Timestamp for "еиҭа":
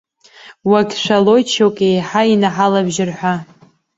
1.89-2.21